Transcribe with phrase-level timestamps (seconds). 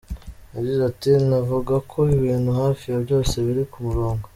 [0.55, 4.25] Yagize ati “Navuga ko ibintu hafi ya byose biri ku murongo.